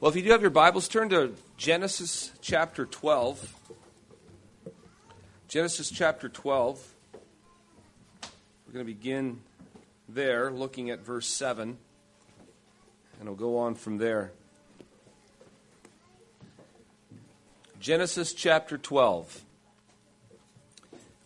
[0.00, 3.54] Well, if you do have your Bibles, turn to Genesis chapter 12.
[5.46, 6.94] Genesis chapter 12.
[8.66, 9.42] We're going to begin
[10.08, 11.76] there, looking at verse 7,
[13.18, 14.32] and we'll go on from there.
[17.78, 19.42] Genesis chapter 12.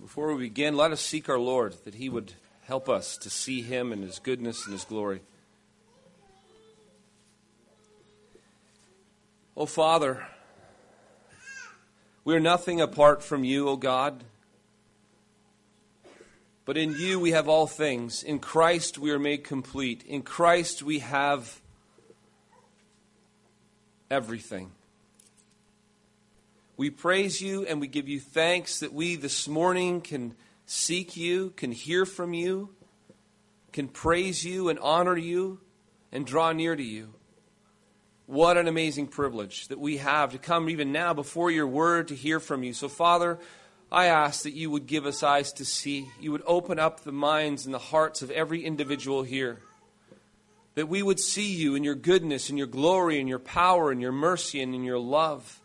[0.00, 2.32] Before we begin, let us seek our Lord that He would
[2.64, 5.20] help us to see Him and His goodness and His glory.
[9.56, 10.26] Oh, Father,
[12.24, 14.24] we are nothing apart from you, O oh God.
[16.64, 18.24] But in you we have all things.
[18.24, 20.02] In Christ we are made complete.
[20.08, 21.60] In Christ we have
[24.10, 24.72] everything.
[26.76, 30.34] We praise you and we give you thanks that we this morning can
[30.66, 32.70] seek you, can hear from you,
[33.72, 35.60] can praise you and honor you
[36.10, 37.14] and draw near to you.
[38.26, 42.14] What an amazing privilege that we have to come even now before your word to
[42.14, 42.72] hear from you.
[42.72, 43.38] So, Father,
[43.92, 46.08] I ask that you would give us eyes to see.
[46.18, 49.60] You would open up the minds and the hearts of every individual here.
[50.74, 54.00] That we would see you in your goodness and your glory and your power and
[54.00, 55.60] your mercy and in your love.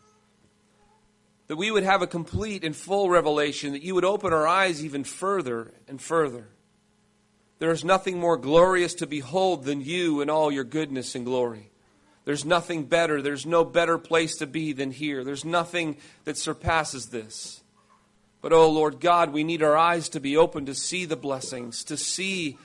[1.46, 4.84] That we would have a complete and full revelation, that you would open our eyes
[4.84, 6.46] even further and further.
[7.58, 11.70] There is nothing more glorious to behold than you and all your goodness and glory.
[12.24, 13.22] There's nothing better.
[13.22, 15.24] There's no better place to be than here.
[15.24, 17.62] There's nothing that surpasses this.
[18.42, 21.84] But, oh Lord God, we need our eyes to be open to see the blessings,
[21.84, 22.56] to see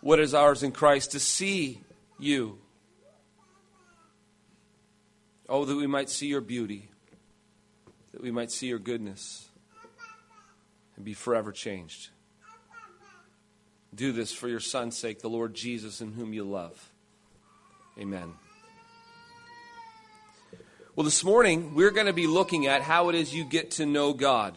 [0.00, 1.80] what is ours in Christ, to see
[2.18, 2.58] you.
[5.48, 6.88] Oh, that we might see your beauty,
[8.12, 9.48] that we might see your goodness,
[10.96, 12.08] and be forever changed.
[13.94, 16.90] Do this for your Son's sake, the Lord Jesus, in whom you love.
[17.98, 18.34] Amen.
[20.96, 23.86] Well, this morning, we're going to be looking at how it is you get to
[23.86, 24.56] know God.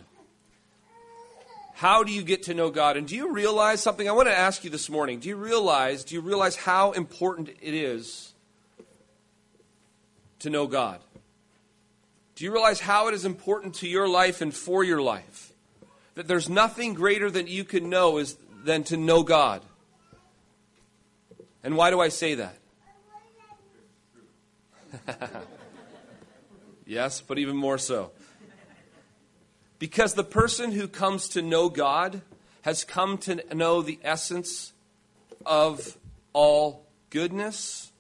[1.74, 2.96] How do you get to know God?
[2.96, 4.08] And do you realize something?
[4.08, 5.20] I want to ask you this morning.
[5.20, 8.34] Do you realize, do you realize how important it is
[10.40, 11.00] to know God?
[12.36, 15.52] Do you realize how it is important to your life and for your life?
[16.14, 19.64] That there's nothing greater than you can know is than to know God.
[21.64, 22.60] And why do I say that?
[26.88, 28.12] Yes, but even more so.
[29.78, 32.22] Because the person who comes to know God
[32.62, 34.72] has come to know the essence
[35.46, 35.98] of
[36.32, 37.92] all goodness,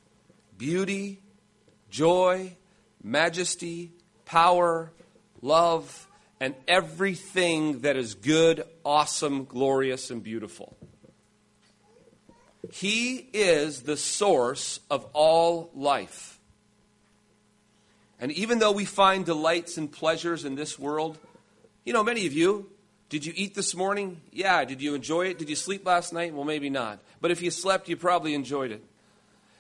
[0.58, 1.20] beauty,
[1.90, 2.56] joy,
[3.04, 3.92] majesty,
[4.24, 4.92] power,
[5.42, 6.08] love,
[6.40, 10.78] and everything that is good, awesome, glorious, and beautiful.
[12.72, 16.37] He is the source of all life.
[18.20, 21.18] And even though we find delights and pleasures in this world,
[21.86, 22.70] you know, many of you,
[23.10, 24.20] did you eat this morning?
[24.32, 24.66] Yeah.
[24.66, 25.40] Did you enjoy it?
[25.40, 26.34] Did you sleep last night?
[26.34, 27.00] Well, maybe not.
[27.22, 28.84] But if you slept, you probably enjoyed it.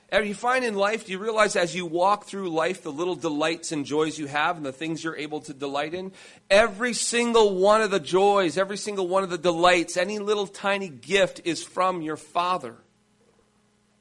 [0.09, 3.15] And you find in life, do you realize as you walk through life, the little
[3.15, 6.13] delights and joys you have and the things you're able to delight in?
[6.49, 10.87] Every single one of the joys, every single one of the delights, any little tiny
[10.87, 12.75] gift is from your Father.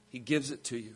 [0.09, 0.95] He gives it to you.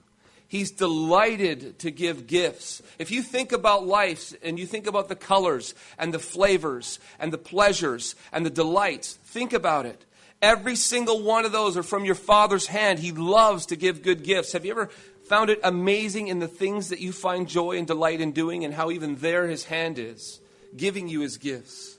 [0.51, 2.83] He's delighted to give gifts.
[2.99, 7.33] If you think about life and you think about the colors and the flavors and
[7.33, 10.05] the pleasures and the delights, think about it.
[10.43, 12.99] Every single one of those are from your Father's hand.
[12.99, 14.51] He loves to give good gifts.
[14.51, 14.89] Have you ever
[15.29, 18.75] found it amazing in the things that you find joy and delight in doing and
[18.75, 20.41] how even there His hand is,
[20.77, 21.97] giving you His gifts?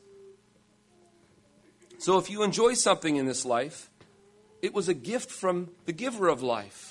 [2.00, 3.90] So if you enjoy something in this life,
[4.62, 6.91] it was a gift from the giver of life.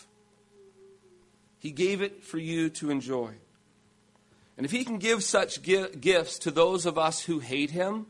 [1.61, 3.35] He gave it for you to enjoy.
[4.57, 8.07] And if He can give such gifts to those of us who hate Him,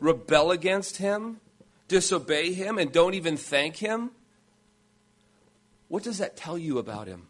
[0.00, 1.40] rebel against Him,
[1.88, 4.10] disobey Him, and don't even thank Him,
[5.88, 7.28] what does that tell you about Him?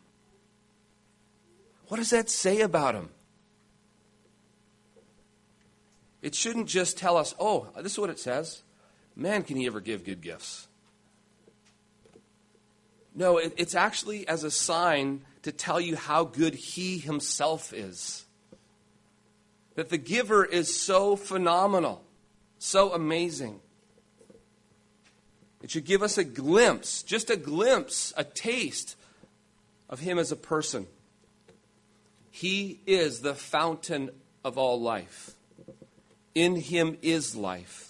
[1.88, 3.10] What does that say about Him?
[6.22, 8.62] It shouldn't just tell us, oh, this is what it says.
[9.14, 10.68] Man, can He ever give good gifts?
[13.16, 18.26] No, it, it's actually as a sign to tell you how good He Himself is.
[19.74, 22.04] That the giver is so phenomenal,
[22.58, 23.60] so amazing.
[25.62, 28.96] It should give us a glimpse, just a glimpse, a taste
[29.88, 30.86] of Him as a person.
[32.30, 34.10] He is the fountain
[34.44, 35.30] of all life.
[36.34, 37.85] In Him is life.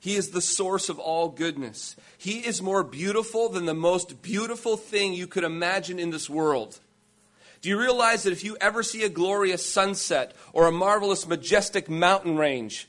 [0.00, 1.96] He is the source of all goodness.
[2.16, 6.80] He is more beautiful than the most beautiful thing you could imagine in this world.
[7.60, 11.90] Do you realize that if you ever see a glorious sunset or a marvelous, majestic
[11.90, 12.88] mountain range,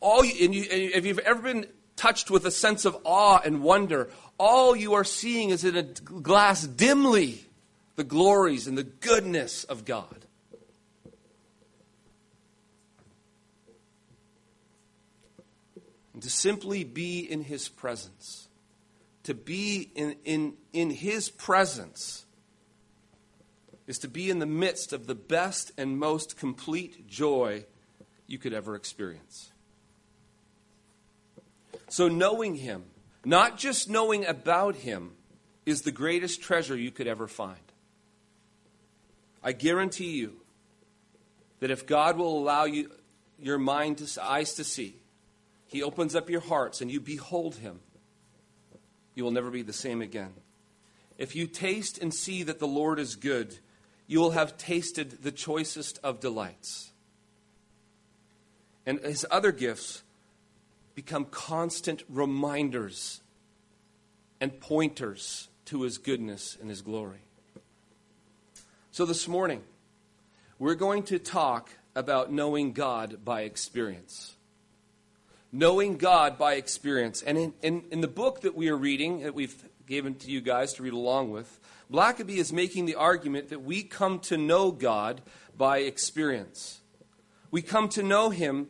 [0.00, 1.66] all you, and, you, and if you've ever been
[1.96, 4.08] touched with a sense of awe and wonder,
[4.38, 7.44] all you are seeing is in a glass dimly
[7.96, 10.26] the glories and the goodness of God.
[16.11, 18.48] And to simply be in His presence,
[19.24, 22.24] to be in, in, in His presence,
[23.86, 27.64] is to be in the midst of the best and most complete joy
[28.26, 29.50] you could ever experience.
[31.88, 32.84] So, knowing Him,
[33.24, 35.12] not just knowing about Him,
[35.66, 37.58] is the greatest treasure you could ever find.
[39.42, 40.40] I guarantee you
[41.58, 42.90] that if God will allow you,
[43.40, 45.01] your mind to, eyes to see,
[45.72, 47.80] He opens up your hearts and you behold Him,
[49.14, 50.34] you will never be the same again.
[51.16, 53.56] If you taste and see that the Lord is good,
[54.06, 56.92] you will have tasted the choicest of delights.
[58.84, 60.02] And His other gifts
[60.94, 63.22] become constant reminders
[64.42, 67.22] and pointers to His goodness and His glory.
[68.90, 69.62] So this morning,
[70.58, 74.36] we're going to talk about knowing God by experience.
[75.52, 77.22] Knowing God by experience.
[77.22, 79.54] And in, in, in, the book that we are reading, that we've
[79.86, 81.60] given to you guys to read along with,
[81.92, 85.20] Blackaby is making the argument that we come to know God
[85.56, 86.80] by experience.
[87.50, 88.68] We come to know Him,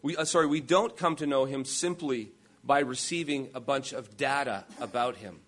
[0.00, 2.30] we, uh, sorry, we don't come to know Him simply
[2.62, 5.40] by receiving a bunch of data about Him.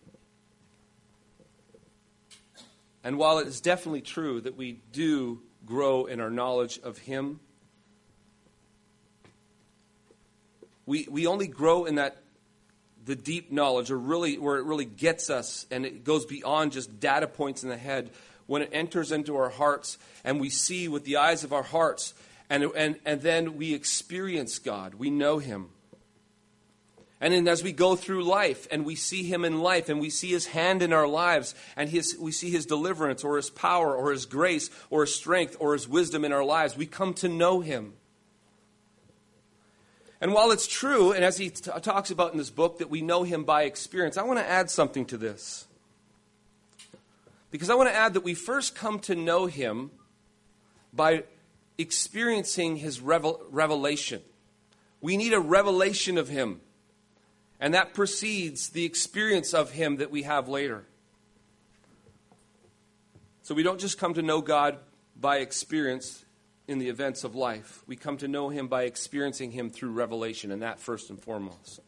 [3.04, 7.40] And while it is definitely true that we do grow in our knowledge of Him,
[10.86, 12.16] we, we only grow in that
[13.04, 17.00] the deep knowledge, or really where it really gets us and it goes beyond just
[17.00, 18.10] data points in the head,
[18.46, 22.14] when it enters into our hearts and we see with the eyes of our hearts,
[22.48, 25.70] and, and, and then we experience God, we know Him.
[27.22, 30.10] And then as we go through life and we see him in life and we
[30.10, 33.94] see his hand in our lives and his, we see his deliverance or his power
[33.94, 37.28] or his grace or his strength or his wisdom in our lives, we come to
[37.28, 37.92] know him.
[40.22, 43.02] And while it's true, and as he t- talks about in this book, that we
[43.02, 45.66] know him by experience, I want to add something to this.
[47.50, 49.90] Because I want to add that we first come to know him
[50.94, 51.24] by
[51.76, 54.22] experiencing his revel- revelation.
[55.02, 56.62] We need a revelation of him.
[57.62, 60.84] And that precedes the experience of Him that we have later.
[63.42, 64.78] So we don't just come to know God
[65.14, 66.21] by experience
[66.68, 67.82] in the events of life.
[67.86, 71.80] We come to know Him by experiencing Him through revelation, and that first and foremost.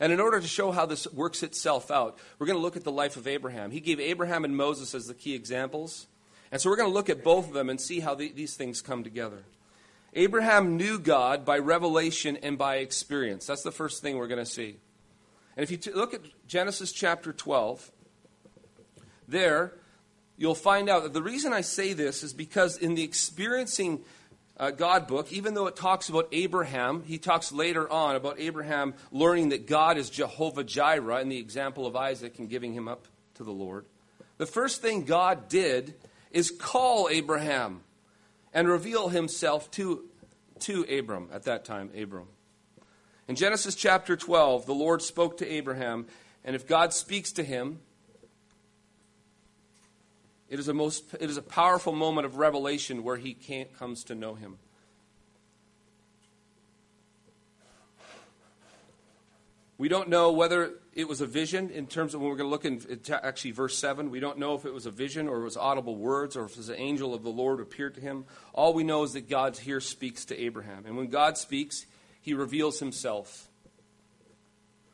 [0.00, 2.84] And in order to show how this works itself out, we're going to look at
[2.84, 3.70] the life of Abraham.
[3.70, 6.06] He gave Abraham and Moses as the key examples.
[6.50, 8.56] And so we're going to look at both of them and see how the, these
[8.56, 9.44] things come together.
[10.14, 13.46] Abraham knew God by revelation and by experience.
[13.46, 14.78] That's the first thing we're going to see.
[15.56, 17.92] And if you t- look at Genesis chapter 12,
[19.28, 19.74] there
[20.40, 24.00] you'll find out that the reason I say this is because in the experiencing
[24.56, 28.94] uh, God book, even though it talks about Abraham, he talks later on about Abraham
[29.12, 33.06] learning that God is Jehovah Jireh in the example of Isaac and giving him up
[33.34, 33.84] to the Lord.
[34.38, 35.94] The first thing God did
[36.30, 37.82] is call Abraham
[38.54, 40.04] and reveal himself to,
[40.60, 42.28] to Abram at that time, Abram.
[43.28, 46.06] In Genesis chapter 12, the Lord spoke to Abraham,
[46.44, 47.80] and if God speaks to him,
[50.50, 53.34] it is a, most, it is a powerful moment of revelation where he
[53.78, 54.58] comes to know him.
[59.78, 62.50] We don't know whether it was a vision in terms of when we're going to
[62.50, 64.10] look in actually verse 7.
[64.10, 66.50] We don't know if it was a vision or it was audible words or if
[66.50, 68.26] it was an angel of the Lord appeared to him.
[68.52, 70.84] All we know is that God here speaks to Abraham.
[70.84, 71.86] And when God speaks,
[72.20, 73.48] he reveals himself.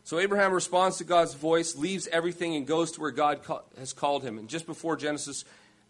[0.07, 3.41] So Abraham responds to God's voice, leaves everything, and goes to where God
[3.77, 4.39] has called him.
[4.39, 5.45] And just before Genesis,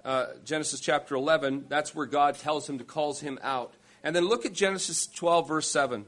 [0.06, 3.74] uh, Genesis chapter 11, that's where God tells him to calls him out.
[4.02, 6.06] And then look at Genesis 12, verse 7.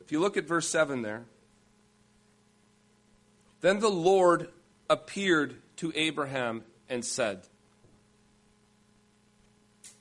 [0.00, 1.24] If you look at verse 7 there,
[3.60, 4.48] then the Lord
[4.88, 7.42] appeared to Abraham and said,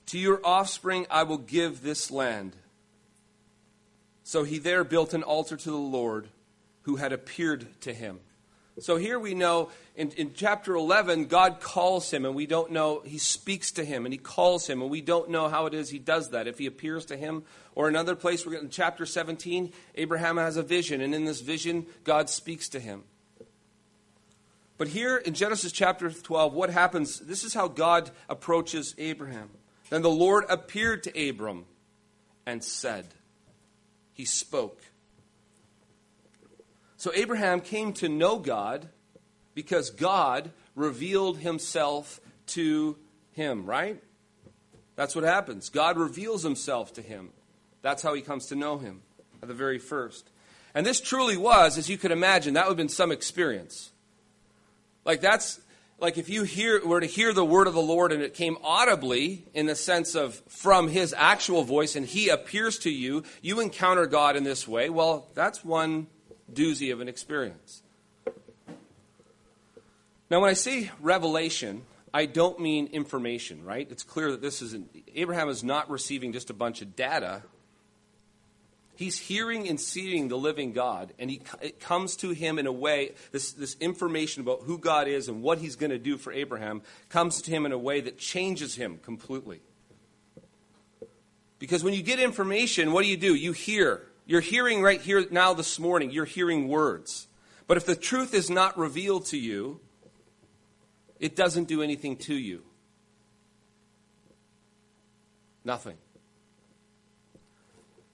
[0.06, 2.56] To your offspring I will give this land.
[4.24, 6.30] So he there built an altar to the Lord
[6.84, 8.20] who had appeared to him.
[8.80, 13.02] So here we know in, in chapter 11, God calls him, and we don't know,
[13.06, 15.90] he speaks to him, and he calls him, and we don't know how it is
[15.90, 16.48] he does that.
[16.48, 17.44] If he appears to him,
[17.76, 21.86] or another place, we're in chapter 17, Abraham has a vision, and in this vision,
[22.04, 23.04] God speaks to him.
[24.78, 27.20] But here in Genesis chapter 12, what happens?
[27.20, 29.50] This is how God approaches Abraham.
[29.92, 31.66] Then the Lord appeared to Abram
[32.48, 33.06] and said,
[34.14, 34.82] He spoke.
[37.04, 38.88] So Abraham came to know God
[39.54, 42.96] because God revealed himself to
[43.34, 44.02] him, right?
[44.96, 45.68] That's what happens.
[45.68, 47.32] God reveals himself to him.
[47.82, 49.02] That's how he comes to know him
[49.42, 50.30] at the very first.
[50.74, 53.92] And this truly was, as you could imagine, that would have been some experience.
[55.04, 55.60] Like that's
[56.00, 58.56] like if you hear were to hear the word of the Lord and it came
[58.64, 63.60] audibly in the sense of from his actual voice and he appears to you, you
[63.60, 64.90] encounter God in this way.
[64.90, 66.08] Well, that's one
[66.52, 67.84] doozy of an experience.
[70.30, 71.84] Now, when I say revelation,
[72.14, 73.88] I don't mean information, right?
[73.90, 74.76] It's clear that this is
[75.14, 77.44] Abraham is not receiving just a bunch of data
[78.96, 82.72] He's hearing and seeing the living God, and he, it comes to him in a
[82.72, 86.32] way, this, this information about who God is and what he's going to do for
[86.32, 89.62] Abraham comes to him in a way that changes him completely.
[91.58, 93.34] Because when you get information, what do you do?
[93.34, 94.04] You hear.
[94.26, 97.28] You're hearing right here now this morning, you're hearing words.
[97.68, 99.80] But if the truth is not revealed to you,
[101.20, 102.64] it doesn't do anything to you.
[105.66, 105.98] Nothing.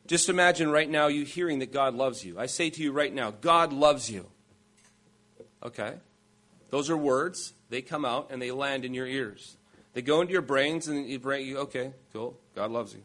[0.08, 2.40] Just imagine right now you hearing that God loves you.
[2.40, 4.28] I say to you right now, God loves you.
[5.64, 5.94] Okay?
[6.70, 7.54] Those are words.
[7.70, 9.58] They come out and they land in your ears.
[9.94, 12.38] They go into your brains and you brain you, okay, cool.
[12.56, 13.02] God loves you.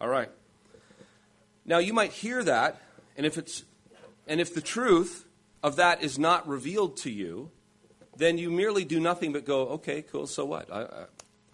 [0.00, 0.30] All right.
[1.70, 2.82] Now you might hear that,
[3.16, 3.62] and if it's
[4.26, 5.24] and if the truth
[5.62, 7.52] of that is not revealed to you,
[8.16, 10.68] then you merely do nothing but go, okay, cool, so what?
[10.72, 11.04] I, I,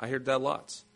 [0.00, 0.86] I heard that lots.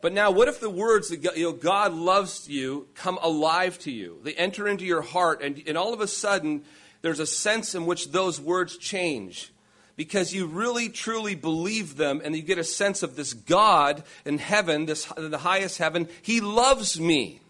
[0.00, 3.92] But now, what if the words that you know, God loves you come alive to
[3.92, 4.18] you?
[4.24, 6.64] They enter into your heart, and, and all of a sudden,
[7.02, 9.52] there's a sense in which those words change
[9.98, 14.38] because you really truly believe them and you get a sense of this God in
[14.38, 16.08] heaven, this, the highest heaven.
[16.22, 17.40] He loves me.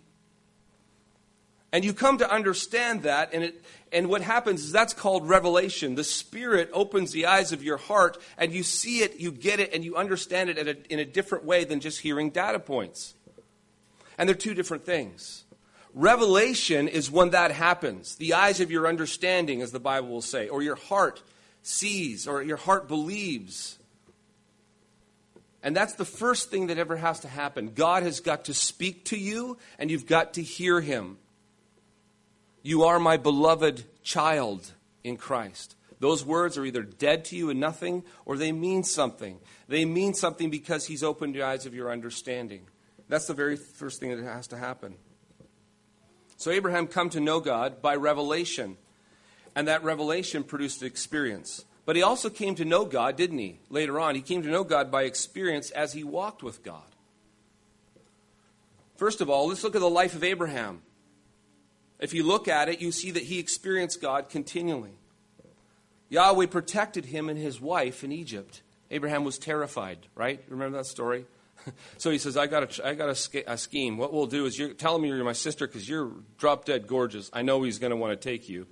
[1.72, 3.62] And you come to understand that, and, it,
[3.92, 5.94] and what happens is that's called revelation.
[5.94, 9.74] The Spirit opens the eyes of your heart, and you see it, you get it,
[9.74, 13.12] and you understand it a, in a different way than just hearing data points.
[14.16, 15.44] And they're two different things.
[15.92, 18.16] Revelation is when that happens.
[18.16, 21.22] The eyes of your understanding, as the Bible will say, or your heart
[21.62, 23.78] sees, or your heart believes.
[25.62, 27.72] And that's the first thing that ever has to happen.
[27.74, 31.18] God has got to speak to you, and you've got to hear Him.
[32.62, 34.72] You are my beloved child
[35.02, 35.74] in Christ.
[36.00, 39.40] Those words are either dead to you and nothing, or they mean something.
[39.66, 42.62] They mean something because He's opened the eyes of your understanding.
[43.08, 44.94] That's the very first thing that has to happen.
[46.36, 48.76] So Abraham come to know God by revelation,
[49.54, 51.64] and that revelation produced experience.
[51.84, 53.60] But he also came to know God, didn't he?
[53.70, 56.82] Later on, he came to know God by experience as he walked with God.
[58.96, 60.82] First of all, let's look at the life of Abraham.
[61.98, 64.98] If you look at it, you see that he experienced God continually.
[66.10, 68.62] Yahweh protected him and his wife in Egypt.
[68.90, 70.42] Abraham was terrified, right?
[70.48, 71.26] Remember that story?
[71.98, 73.96] so he says, I got a, I got a, a scheme.
[73.96, 77.30] What we'll do is you're, tell him you're my sister because you're drop dead gorgeous.
[77.32, 78.66] I know he's going to want to take you.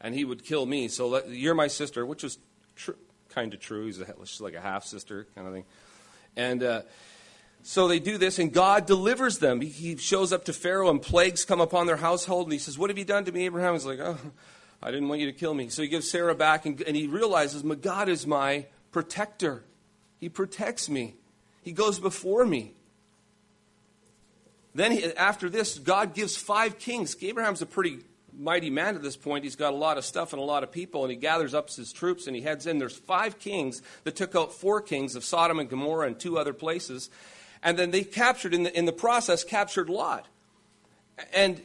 [0.00, 0.88] And he would kill me.
[0.88, 2.38] So let, you're my sister, which was
[2.76, 2.92] tr-
[3.30, 3.86] kind of true.
[3.86, 5.64] He's a, she's like a half sister kind of thing.
[6.36, 6.82] And uh,
[7.62, 9.60] so they do this, and God delivers them.
[9.60, 12.46] He shows up to Pharaoh, and plagues come upon their household.
[12.46, 13.72] And he says, What have you done to me, Abraham?
[13.72, 14.16] He's like, Oh,
[14.82, 15.68] I didn't want you to kill me.
[15.68, 19.64] So he gives Sarah back, and, and he realizes, My God is my protector.
[20.20, 21.14] He protects me,
[21.62, 22.72] He goes before me.
[24.74, 27.16] Then, he, after this, God gives five kings.
[27.22, 28.00] Abraham's a pretty
[28.38, 29.44] mighty man at this point.
[29.44, 31.70] He's got a lot of stuff and a lot of people, and he gathers up
[31.70, 32.78] his troops and he heads in.
[32.78, 36.52] There's five kings that took out four kings of Sodom and Gomorrah and two other
[36.52, 37.10] places.
[37.62, 40.26] And then they captured, in the, in the process, captured Lot.
[41.34, 41.60] And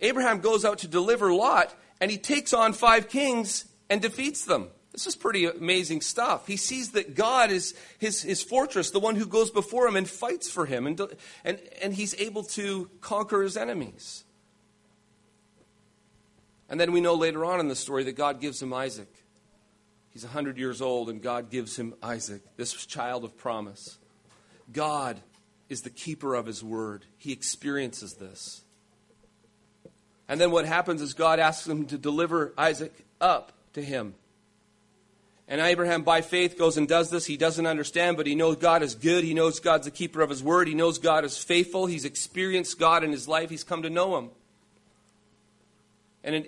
[0.00, 4.68] Abraham goes out to deliver Lot, and he takes on five kings and defeats them.
[4.92, 6.46] This is pretty amazing stuff.
[6.46, 10.08] He sees that God is his, his fortress, the one who goes before him and
[10.08, 11.00] fights for him, and,
[11.44, 14.24] and, and he's able to conquer his enemies.
[16.72, 19.12] And then we know later on in the story that God gives him Isaac.
[20.08, 23.98] He's 100 years old, and God gives him Isaac, this child of promise.
[24.72, 25.20] God
[25.68, 27.04] is the keeper of his word.
[27.18, 28.62] He experiences this.
[30.26, 34.14] And then what happens is God asks him to deliver Isaac up to him.
[35.48, 37.26] And Abraham, by faith, goes and does this.
[37.26, 39.24] He doesn't understand, but he knows God is good.
[39.24, 40.68] He knows God's the keeper of his word.
[40.68, 41.84] He knows God is faithful.
[41.84, 43.50] He's experienced God in his life.
[43.50, 44.30] He's come to know him.
[46.24, 46.46] And,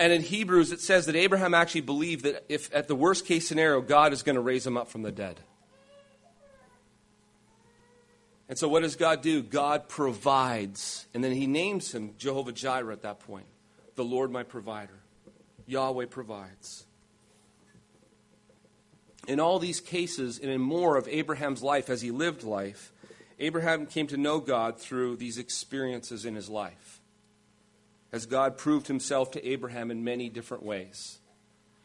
[0.00, 3.46] And in Hebrews, it says that Abraham actually believed that if, at the worst case
[3.46, 5.38] scenario, God is going to raise him up from the dead.
[8.48, 9.42] And so, what does God do?
[9.42, 11.06] God provides.
[11.12, 13.44] And then he names him Jehovah Jireh at that point
[13.94, 15.00] the Lord my provider.
[15.66, 16.86] Yahweh provides.
[19.28, 22.94] In all these cases, and in more of Abraham's life as he lived life,
[23.38, 26.99] Abraham came to know God through these experiences in his life
[28.12, 31.18] as God proved himself to Abraham in many different ways.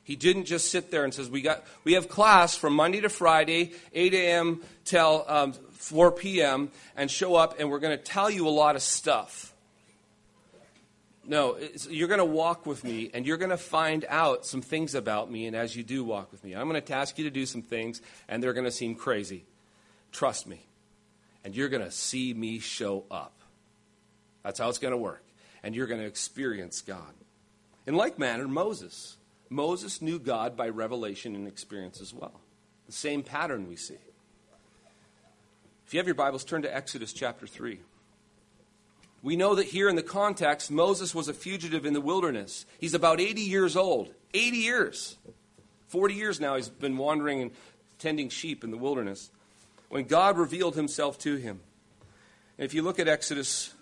[0.04, 3.10] He didn't just sit there and says, "We got we have class from Monday to
[3.10, 4.62] Friday, 8 a.m.
[4.86, 6.70] till um, 4 p.m.
[6.96, 9.52] and show up, and we're going to tell you a lot of stuff."
[11.28, 11.58] No,
[11.90, 15.32] you're going to walk with me, and you're going to find out some things about
[15.32, 15.48] me.
[15.48, 17.64] And as you do walk with me, I'm going to ask you to do some
[17.64, 19.44] things, and they're going to seem crazy.
[20.12, 20.64] Trust me,
[21.44, 23.34] and you're going to see me show up.
[24.44, 25.25] That's how it's going to work
[25.66, 27.16] and you're going to experience God.
[27.88, 29.18] In like manner, Moses.
[29.50, 32.40] Moses knew God by revelation and experience as well.
[32.86, 33.98] The same pattern we see.
[35.88, 37.80] If you have your Bibles, turn to Exodus chapter 3.
[39.24, 42.68] We know that here in the context, Moses was a fugitive in the wilderness.
[42.80, 44.14] He's about 80 years old.
[44.36, 45.18] 80 years.
[45.88, 47.52] 40 years now he's been wandering and
[47.98, 49.32] tending sheep in the wilderness
[49.90, 51.60] when God revealed himself to him.
[52.60, 53.74] And if you look at Exodus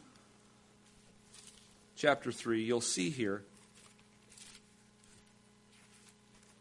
[2.03, 3.45] chapter 3, you'll see here,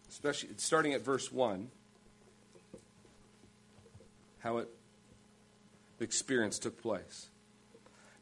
[0.08, 1.68] especially starting at verse 1,
[4.38, 4.68] how it,
[5.99, 7.26] the experience took place.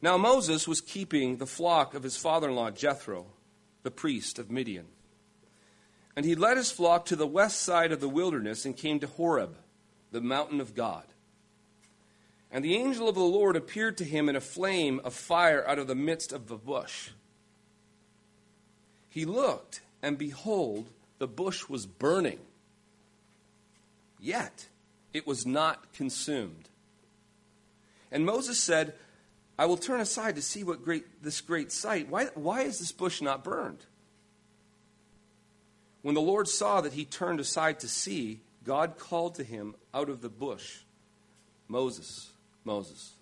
[0.01, 3.27] Now Moses was keeping the flock of his father in law Jethro,
[3.83, 4.87] the priest of Midian.
[6.15, 9.05] And he led his flock to the west side of the wilderness and came to
[9.05, 9.57] Horeb,
[10.11, 11.03] the mountain of God.
[12.51, 15.79] And the angel of the Lord appeared to him in a flame of fire out
[15.79, 17.09] of the midst of the bush.
[19.09, 22.39] He looked, and behold, the bush was burning.
[24.19, 24.67] Yet
[25.13, 26.69] it was not consumed.
[28.11, 28.93] And Moses said,
[29.57, 32.09] I will turn aside to see what great, this great sight.
[32.09, 33.85] Why, why is this bush not burned?
[36.01, 40.09] When the Lord saw that he turned aside to see, God called to him out
[40.09, 40.79] of the bush,
[41.67, 42.31] Moses,
[42.63, 43.13] Moses.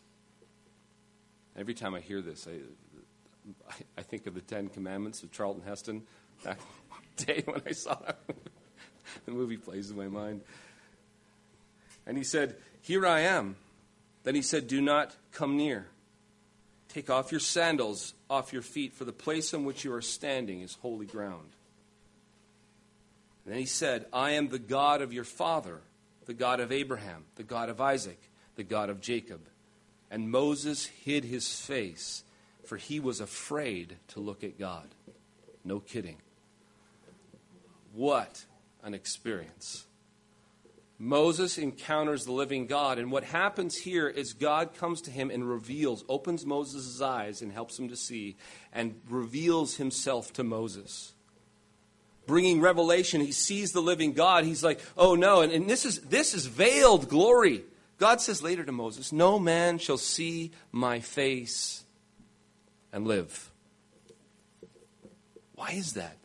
[1.57, 6.03] Every time I hear this, I, I think of the Ten Commandments of Charlton Heston
[6.43, 6.59] back
[7.17, 8.19] day when I saw that.
[9.25, 10.41] the movie plays in my mind.
[12.05, 13.55] And he said, Here I am.
[14.23, 15.87] Then he said, Do not come near.
[16.89, 20.61] Take off your sandals off your feet, for the place on which you are standing
[20.61, 21.49] is holy ground.
[23.45, 25.81] And then he said, I am the God of your father,
[26.25, 28.19] the God of Abraham, the God of Isaac,
[28.59, 29.39] the God of Jacob.
[30.11, 32.25] And Moses hid his face,
[32.65, 34.87] for he was afraid to look at God.
[35.63, 36.17] No kidding.
[37.93, 38.43] What
[38.83, 39.85] an experience.
[40.97, 45.49] Moses encounters the living God, and what happens here is God comes to him and
[45.49, 48.35] reveals, opens Moses' eyes and helps him to see,
[48.73, 51.13] and reveals himself to Moses.
[52.27, 54.43] Bringing revelation, he sees the living God.
[54.43, 57.63] He's like, oh no, and, and this is this is veiled glory.
[57.99, 61.83] God says later to Moses, No man shall see my face
[62.91, 63.51] and live.
[65.53, 66.17] Why is that?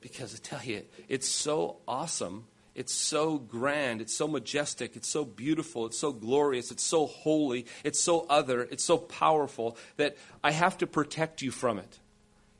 [0.00, 2.44] Because I tell you, it's so awesome.
[2.74, 4.02] It's so grand.
[4.02, 4.96] It's so majestic.
[4.96, 5.86] It's so beautiful.
[5.86, 6.70] It's so glorious.
[6.70, 7.66] It's so holy.
[7.84, 8.62] It's so other.
[8.62, 11.98] It's so powerful that I have to protect you from it.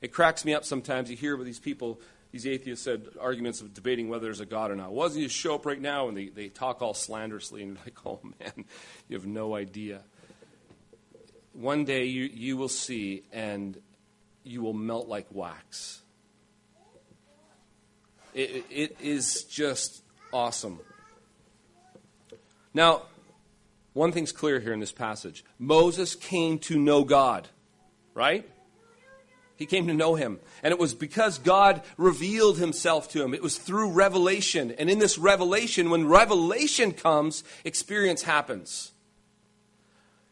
[0.01, 1.11] It cracks me up sometimes.
[1.11, 2.01] You hear these people,
[2.35, 4.93] these atheists said arguments of debating whether there's a God or not.
[4.93, 6.09] Why doesn't he show up right now?
[6.09, 8.65] And they, they talk all slanderously and you're like, oh man,
[9.07, 10.01] you have no idea.
[11.53, 13.81] One day you, you will see and
[14.43, 16.03] you will melt like wax.
[18.35, 20.81] It, it is just awesome.
[22.75, 23.03] Now,
[23.93, 27.47] one thing's clear here in this passage Moses came to know God,
[28.13, 28.51] right?
[29.57, 30.41] He came to know him.
[30.63, 33.35] And it was because God revealed himself to him.
[33.35, 34.73] It was through revelation.
[34.73, 38.93] And in this revelation, when revelation comes, experience happens.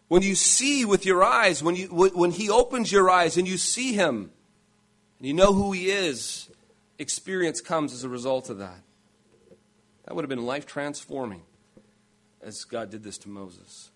[0.09, 3.57] When you see with your eyes, when, you, when he opens your eyes and you
[3.57, 4.31] see him,
[5.19, 6.51] and you know who he is,
[6.99, 8.81] experience comes as a result of that.
[10.05, 11.43] That would have been life transforming
[12.43, 13.91] as God did this to Moses.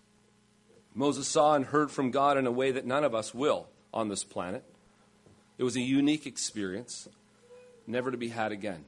[0.94, 4.08] Moses saw and heard from God in a way that none of us will on
[4.08, 4.64] this planet.
[5.58, 7.08] It was a unique experience,
[7.86, 8.84] never to be had again.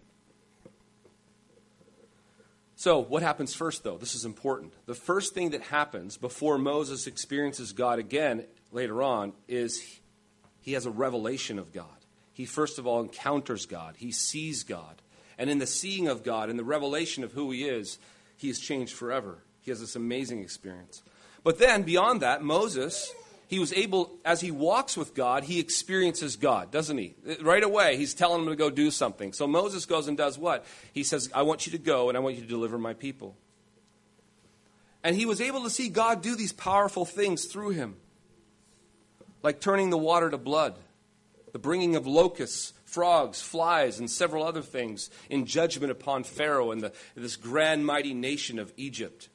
[2.76, 3.98] So, what happens first, though?
[3.98, 4.72] This is important.
[4.86, 9.98] The first thing that happens before Moses experiences God again later on is
[10.60, 11.86] he has a revelation of God.
[12.32, 15.02] he first of all encounters God, he sees God.
[15.38, 17.98] And in the seeing of God, in the revelation of who he is,
[18.36, 19.38] he is changed forever.
[19.60, 21.02] He has this amazing experience.
[21.42, 23.12] But then, beyond that, Moses,
[23.48, 27.14] he was able, as he walks with God, he experiences God, doesn't he?
[27.40, 29.32] Right away, he's telling him to go do something.
[29.32, 30.66] So Moses goes and does what?
[30.92, 33.36] He says, I want you to go and I want you to deliver my people.
[35.02, 37.96] And he was able to see God do these powerful things through him,
[39.42, 40.78] like turning the water to blood,
[41.52, 46.82] the bringing of locusts, frogs, flies, and several other things in judgment upon Pharaoh and
[46.82, 49.30] the, this grand, mighty nation of Egypt.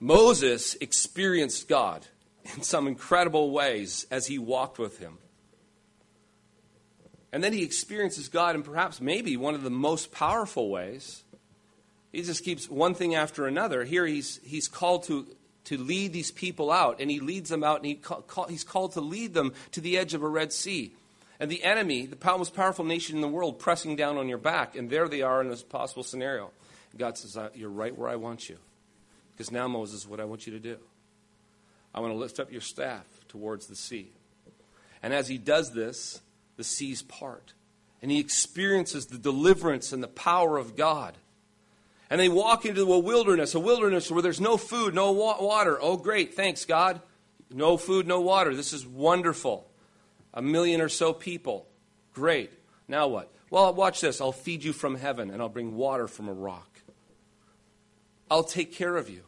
[0.00, 2.06] Moses experienced God
[2.56, 5.18] in some incredible ways as he walked with him.
[7.32, 11.24] And then he experiences God in perhaps maybe one of the most powerful ways
[12.12, 13.84] he just keeps one thing after another.
[13.84, 15.26] Here he's, he's called to,
[15.64, 18.92] to lead these people out, and he leads them out, and he call, he's called
[18.92, 20.92] to lead them to the edge of a Red Sea.
[21.40, 24.74] And the enemy, the most powerful nation in the world, pressing down on your back,
[24.74, 26.50] and there they are in this possible scenario.
[26.96, 28.58] God says, You're right where I want you.
[29.38, 30.78] Because now, Moses, what I want you to do,
[31.94, 34.10] I want to lift up your staff towards the sea.
[35.00, 36.20] And as he does this,
[36.56, 37.52] the seas part.
[38.02, 41.14] And he experiences the deliverance and the power of God.
[42.10, 45.78] And they walk into a wilderness, a wilderness where there's no food, no wa- water.
[45.80, 47.00] Oh, great, thanks, God.
[47.48, 48.56] No food, no water.
[48.56, 49.70] This is wonderful.
[50.34, 51.68] A million or so people.
[52.12, 52.50] Great.
[52.88, 53.30] Now what?
[53.50, 54.20] Well, watch this.
[54.20, 56.77] I'll feed you from heaven, and I'll bring water from a rock.
[58.30, 59.22] I'll take care of you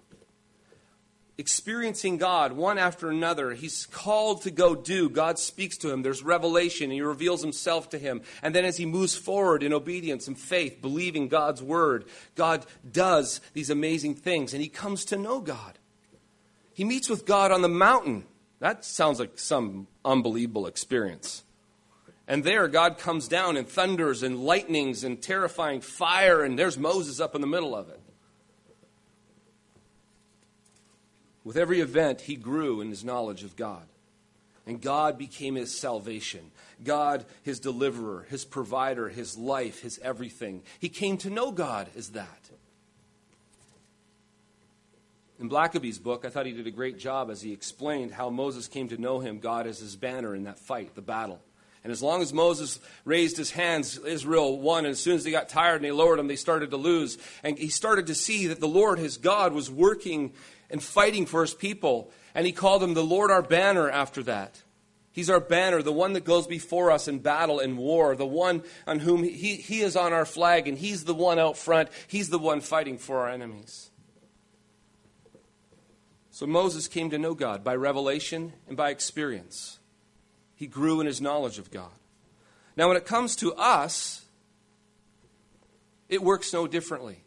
[1.40, 3.54] experiencing God one after another.
[3.54, 5.08] He's called to go do.
[5.08, 6.02] God speaks to him.
[6.02, 6.84] There's revelation.
[6.84, 8.20] and He reveals himself to him.
[8.42, 13.40] And then as he moves forward in obedience and faith, believing God's word, God does
[13.54, 15.78] these amazing things and he comes to know God.
[16.74, 18.26] He meets with God on the mountain.
[18.60, 21.42] That sounds like some unbelievable experience.
[22.28, 27.18] And there, God comes down in thunders and lightnings and terrifying fire, and there's Moses
[27.18, 28.00] up in the middle of it.
[31.44, 33.82] With every event, he grew in his knowledge of God.
[34.66, 36.50] And God became his salvation.
[36.84, 40.62] God, his deliverer, his provider, his life, his everything.
[40.78, 42.50] He came to know God as that.
[45.40, 48.68] In Blackaby's book, I thought he did a great job as he explained how Moses
[48.68, 51.40] came to know him, God, as his banner in that fight, the battle.
[51.82, 54.84] And as long as Moses raised his hands, Israel won.
[54.84, 57.16] And as soon as they got tired and they lowered them, they started to lose.
[57.42, 60.32] And he started to see that the Lord, his God, was working
[60.70, 62.10] and fighting for his people.
[62.34, 64.62] And he called him the Lord our banner after that.
[65.12, 68.62] He's our banner, the one that goes before us in battle and war, the one
[68.86, 71.88] on whom he, he is on our flag, and he's the one out front.
[72.06, 73.90] He's the one fighting for our enemies.
[76.30, 79.80] So Moses came to know God by revelation and by experience.
[80.54, 81.90] He grew in his knowledge of God.
[82.76, 84.24] Now, when it comes to us,
[86.08, 87.24] it works no differently.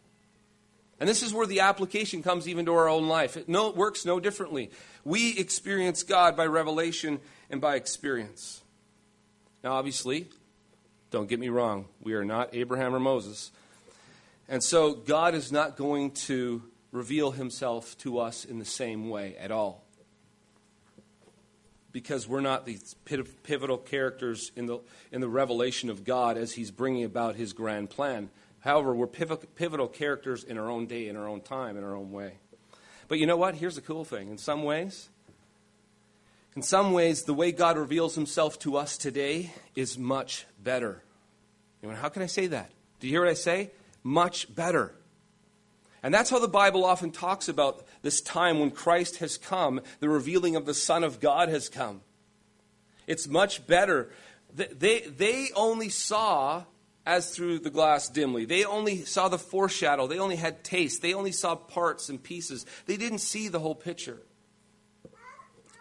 [0.99, 3.36] And this is where the application comes even to our own life.
[3.36, 4.71] It, no, works no differently.
[5.03, 8.62] We experience God by revelation and by experience.
[9.63, 10.27] Now, obviously,
[11.12, 13.51] don't get me wrong, we are not Abraham or Moses.
[14.49, 19.36] And so, God is not going to reveal himself to us in the same way
[19.38, 19.84] at all.
[21.91, 22.95] Because we're not these
[23.43, 24.79] pivotal characters in the,
[25.12, 28.29] in the revelation of God as he's bringing about his grand plan.
[28.63, 32.13] However, we're pivotal characters in our own day, in our own time, in our own
[32.13, 32.36] way.
[33.10, 33.56] But you know what?
[33.56, 34.30] Here's the cool thing.
[34.30, 35.10] In some ways,
[36.56, 41.04] in some ways, the way God reveals himself to us today is much better.
[41.82, 42.71] You know, how can I say that?
[43.02, 43.71] Do you hear what I say?
[44.02, 44.95] Much better.
[46.02, 50.08] And that's how the Bible often talks about this time when Christ has come, the
[50.08, 51.99] revealing of the Son of God has come.
[53.08, 54.10] It's much better.
[54.54, 56.63] They, they only saw
[57.06, 58.46] as through the glass dimly.
[58.46, 60.08] They only saw the foreshadow.
[60.08, 61.02] They only had taste.
[61.02, 62.66] They only saw parts and pieces.
[62.86, 64.20] They didn't see the whole picture.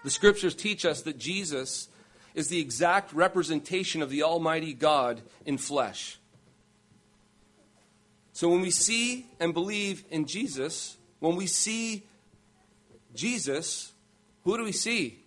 [0.05, 1.89] The scriptures teach us that Jesus
[2.35, 6.19] is the exact representation of the Almighty God in flesh.
[8.33, 12.05] So when we see and believe in Jesus, when we see
[13.15, 13.93] Jesus,
[14.43, 15.21] who do we see?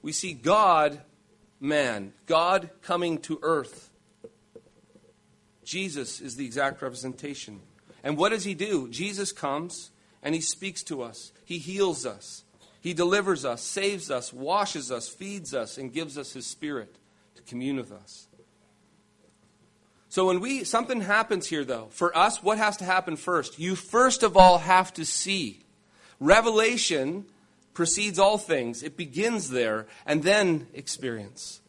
[0.00, 1.00] We see God,
[1.60, 3.90] man, God coming to earth.
[5.64, 7.60] Jesus is the exact representation.
[8.02, 8.88] And what does he do?
[8.88, 9.90] Jesus comes
[10.22, 12.44] and he speaks to us, he heals us,
[12.80, 16.96] he delivers us, saves us, washes us, feeds us, and gives us his spirit
[17.34, 18.26] to commune with us.
[20.08, 23.58] So when we something happens here though, for us what has to happen first?
[23.58, 25.64] You first of all have to see.
[26.20, 27.26] Revelation
[27.72, 28.82] precedes all things.
[28.82, 31.60] It begins there and then experience.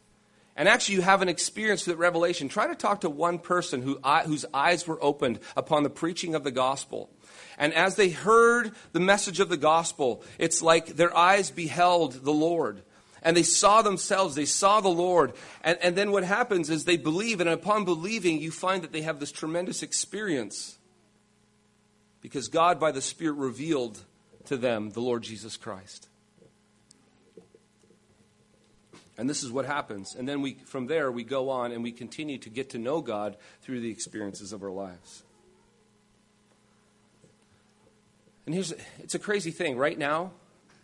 [0.56, 3.98] And actually you have an experience with revelation, try to talk to one person who,
[4.24, 7.10] whose eyes were opened upon the preaching of the gospel.
[7.58, 12.32] And as they heard the message of the gospel, it's like their eyes beheld the
[12.32, 12.82] Lord.
[13.22, 15.34] And they saw themselves, they saw the Lord.
[15.62, 19.02] And, and then what happens is they believe, and upon believing, you find that they
[19.02, 20.78] have this tremendous experience.
[22.20, 23.98] Because God, by the Spirit, revealed
[24.46, 26.08] to them the Lord Jesus Christ.
[29.18, 30.14] And this is what happens.
[30.14, 33.00] And then we, from there, we go on and we continue to get to know
[33.00, 35.22] God through the experiences of our lives.
[38.44, 39.76] And here's it's a crazy thing.
[39.76, 40.32] Right now,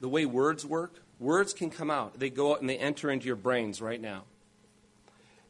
[0.00, 2.18] the way words work, words can come out.
[2.18, 4.24] They go out and they enter into your brains right now.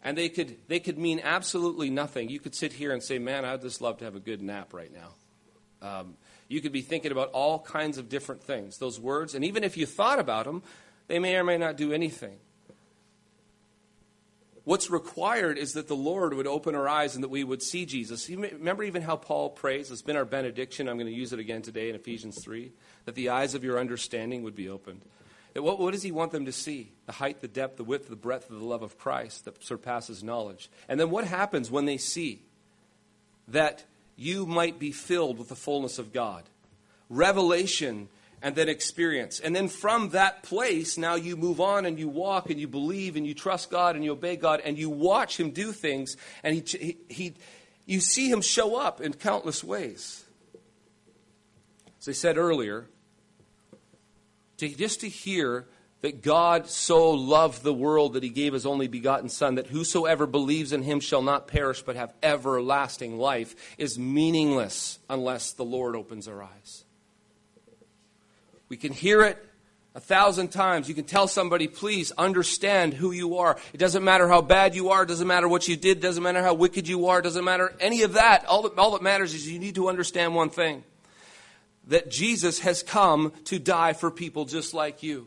[0.05, 2.29] And they could they could mean absolutely nothing.
[2.29, 4.75] You could sit here and say, "Man, I'd just love to have a good nap
[4.75, 5.15] right now."
[5.81, 6.17] Um,
[6.49, 8.79] you could be thinking about all kinds of different things.
[8.79, 10.63] Those words, and even if you thought about them,
[11.07, 12.39] they may or may not do anything.
[14.65, 17.85] What's required is that the Lord would open our eyes and that we would see
[17.85, 18.29] Jesus.
[18.29, 19.91] You remember even how Paul prays?
[19.91, 20.89] It's been our benediction.
[20.89, 22.73] I'm going to use it again today in Ephesians 3
[23.05, 25.03] that the eyes of your understanding would be opened.
[25.57, 26.93] What, what does he want them to see?
[27.07, 30.23] The height, the depth, the width, the breadth of the love of Christ that surpasses
[30.23, 30.71] knowledge.
[30.89, 32.43] And then what happens when they see
[33.49, 33.85] that
[34.17, 36.45] you might be filled with the fullness of God?
[37.11, 38.09] Revelation
[38.43, 39.41] and then experience.
[39.41, 43.17] And then from that place, now you move on and you walk and you believe
[43.17, 46.55] and you trust God and you obey God and you watch Him do things and
[46.57, 47.35] he, he, he
[47.87, 50.25] you see Him show up in countless ways.
[52.01, 52.87] As I said earlier,
[54.57, 55.67] to, just to hear
[56.01, 60.27] that God so loved the world that he gave his only begotten Son, that whosoever
[60.27, 65.95] believes in him shall not perish but have everlasting life, is meaningless unless the Lord
[65.95, 66.85] opens our eyes.
[68.73, 69.37] We can hear it
[69.95, 70.89] a thousand times.
[70.89, 73.59] You can tell somebody, please understand who you are.
[73.75, 75.03] It doesn't matter how bad you are.
[75.03, 75.99] It doesn't matter what you did.
[75.99, 77.19] It doesn't matter how wicked you are.
[77.19, 78.47] It doesn't matter any of that.
[78.47, 80.85] All that, all that matters is you need to understand one thing
[81.89, 85.27] that Jesus has come to die for people just like you.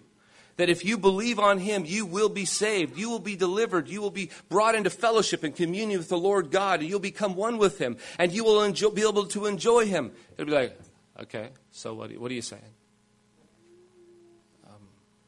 [0.58, 2.98] That if you believe on him, you will be saved.
[2.98, 3.90] You will be delivered.
[3.90, 7.36] You will be brought into fellowship and communion with the Lord God, and you'll become
[7.36, 10.14] one with him, and you will enjoy, be able to enjoy him.
[10.36, 10.80] It'll be like,
[11.22, 12.64] okay, so what, what are you saying?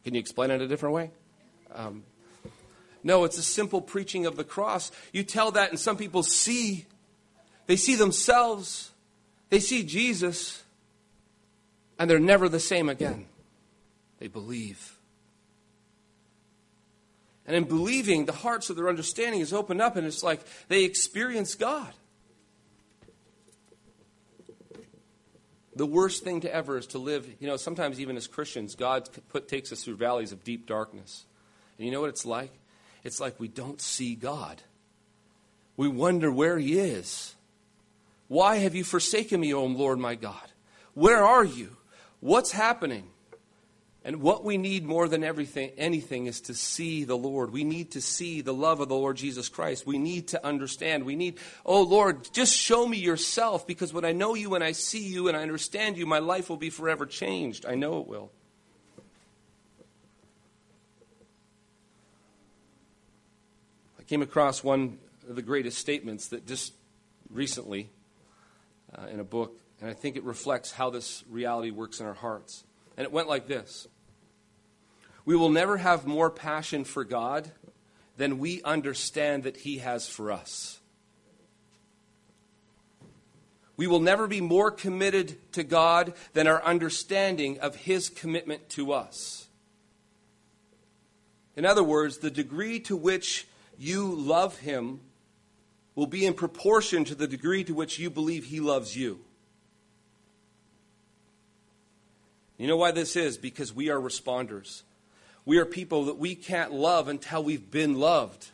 [0.07, 1.11] Can you explain it a different way?
[1.75, 2.03] Um,
[3.03, 4.89] no, it's a simple preaching of the cross.
[5.11, 6.85] You tell that, and some people see,
[7.65, 8.91] they see themselves,
[9.49, 10.63] they see Jesus,
[11.99, 13.25] and they're never the same again.
[14.19, 14.97] They believe.
[17.45, 20.39] And in believing, the hearts of their understanding is opened up, and it's like
[20.69, 21.91] they experience God.
[25.77, 29.07] The worst thing to ever is to live, you know, sometimes even as Christians, God
[29.29, 31.25] put, takes us through valleys of deep darkness.
[31.77, 32.51] And you know what it's like?
[33.03, 34.61] It's like we don't see God.
[35.75, 37.35] We wonder where He is.
[38.27, 40.51] Why have you forsaken me, O Lord my God?
[40.93, 41.77] Where are you?
[42.19, 43.09] What's happening?
[44.07, 47.51] And what we need more than everything, anything is to see the Lord.
[47.51, 49.85] We need to see the love of the Lord Jesus Christ.
[49.85, 51.03] We need to understand.
[51.03, 54.71] We need, oh Lord, just show me yourself because when I know you and I
[54.71, 57.65] see you and I understand you, my life will be forever changed.
[57.65, 58.31] I know it will.
[63.99, 66.71] I came across one of the greatest statements that just
[67.29, 67.89] recently
[68.97, 72.13] uh, in a book, and I think it reflects how this reality works in our
[72.13, 72.63] hearts.
[72.95, 73.85] And it went like this
[75.27, 77.51] we will never have more passion for God
[78.15, 80.79] than we understand that He has for us.
[83.75, 88.93] We will never be more committed to God than our understanding of His commitment to
[88.93, 89.47] us.
[91.57, 95.01] In other words, the degree to which you love Him
[95.93, 99.19] will be in proportion to the degree to which you believe He loves you.
[102.57, 103.37] You know why this is?
[103.37, 104.83] Because we are responders.
[105.47, 108.49] We are people that we can't love until we've been loved.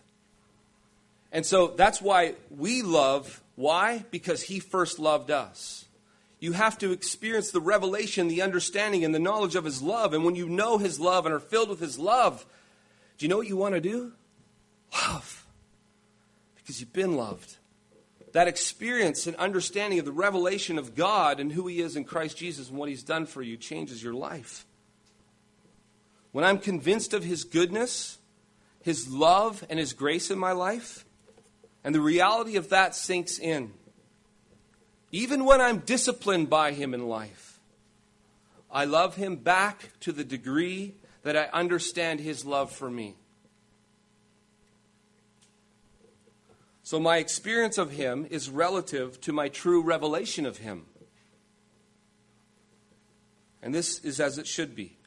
[1.31, 3.41] And so that's why we love.
[3.55, 4.05] Why?
[4.11, 5.85] Because He first loved us.
[6.39, 10.13] You have to experience the revelation, the understanding, and the knowledge of His love.
[10.13, 12.45] And when you know His love and are filled with His love,
[13.17, 14.11] do you know what you want to do?
[14.93, 15.47] Love.
[16.57, 17.57] Because you've been loved.
[18.33, 22.37] That experience and understanding of the revelation of God and who He is in Christ
[22.37, 24.67] Jesus and what He's done for you changes your life
[26.33, 28.17] when I'm convinced of His goodness,
[28.81, 31.05] His love, and His grace in my life,
[31.85, 33.71] and the reality of that sinks in,
[35.11, 37.59] even when I'm disciplined by Him in life,
[38.69, 43.15] I love Him back to the degree that I understand His love for me.
[46.81, 50.87] So my experience of Him is relative to my true revelation of Him.
[53.61, 54.97] And this is as it should be,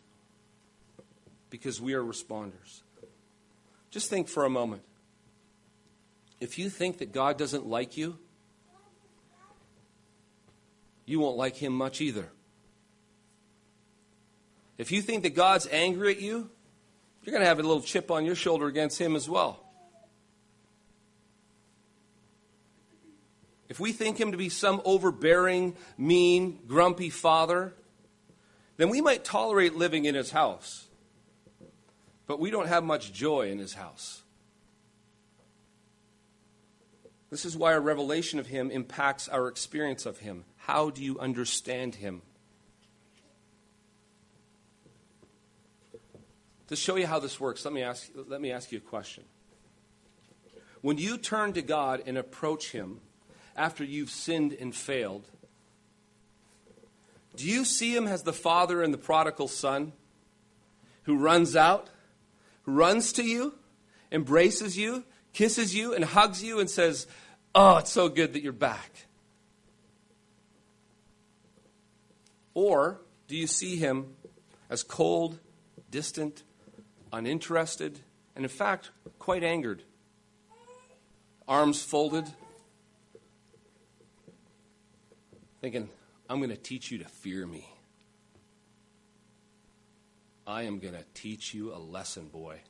[1.50, 2.82] because we are responders.
[3.90, 4.82] Just think for a moment.
[6.40, 8.18] If you think that God doesn't like you,
[11.06, 12.28] you won't like Him much either.
[14.76, 16.50] If you think that God's angry at you,
[17.22, 19.62] you're going to have a little chip on your shoulder against Him as well.
[23.68, 27.74] If we think Him to be some overbearing, mean, grumpy father,
[28.76, 30.86] then we might tolerate living in His house.
[32.27, 34.23] But we don't have much joy in His house.
[37.31, 40.45] This is why our revelation of Him impacts our experience of Him.
[40.57, 42.23] How do you understand Him?
[46.69, 49.25] To show you how this works, let me ask, let me ask you a question.
[50.81, 53.01] When you turn to God and approach Him
[53.57, 55.29] after you've sinned and failed,
[57.37, 59.93] do you see Him as the father and the prodigal son
[61.05, 61.89] who runs out,
[62.66, 63.55] runs to you,
[64.12, 67.07] embraces you, kisses you, and hugs you and says,
[67.55, 69.07] Oh, it's so good that you're back?
[72.52, 74.14] Or do you see Him
[74.68, 75.38] as cold,
[75.90, 76.42] distant,
[77.12, 78.00] uninterested,
[78.35, 79.83] and in fact, quite angered.
[81.48, 82.26] Arms folded,
[85.61, 85.88] thinking,
[86.29, 87.66] I'm going to teach you to fear me.
[90.46, 92.61] I am going to teach you a lesson, boy.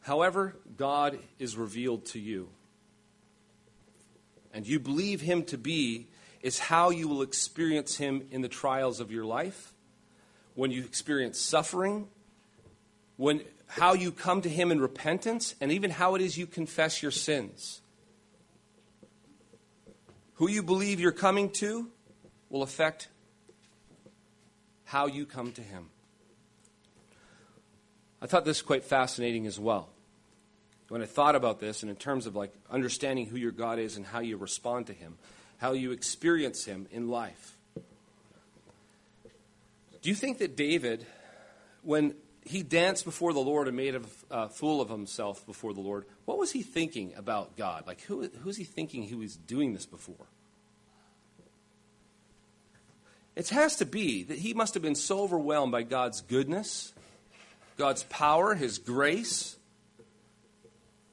[0.00, 2.48] However, God is revealed to you,
[4.54, 6.06] and you believe Him to be
[6.40, 9.74] is how you will experience Him in the trials of your life,
[10.54, 12.08] when you experience suffering,
[13.16, 17.02] when, how you come to Him in repentance, and even how it is you confess
[17.02, 17.82] your sins.
[20.34, 21.90] Who you believe you're coming to
[22.54, 23.08] will affect
[24.84, 25.86] how you come to Him.
[28.22, 29.88] I thought this quite fascinating as well.
[30.88, 33.96] When I thought about this, and in terms of like understanding who your God is
[33.96, 35.18] and how you respond to Him,
[35.58, 37.56] how you experience him in life.
[40.02, 41.04] Do you think that David,
[41.82, 42.14] when
[42.44, 46.04] he danced before the Lord and made a uh, fool of himself before the Lord,
[46.24, 47.86] what was he thinking about God?
[47.86, 50.26] Like, who, who's he thinking he was doing this before?
[53.36, 56.92] It has to be that he must have been so overwhelmed by God's goodness,
[57.76, 59.56] God's power, his grace,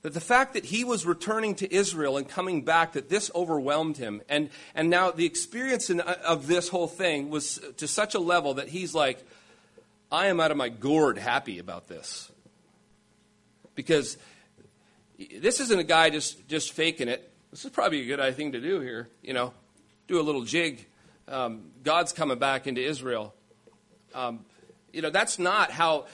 [0.04, 3.98] that the fact that he was returning to Israel and coming back, that this overwhelmed
[3.98, 4.22] him.
[4.30, 8.56] And, and now the experience in, of this whole thing was to such a level
[8.56, 9.24] that he's like,
[10.12, 12.32] I am out of my gourd happy about this.
[13.76, 14.18] Because
[15.40, 17.32] this isn't a guy just, just faking it.
[17.52, 19.08] This is probably a good thing to do here.
[19.22, 19.54] You know,
[20.08, 20.86] do a little jig.
[21.32, 23.34] Um, God's coming back into Israel.
[24.14, 24.46] Um,
[24.92, 26.08] you know, that's not how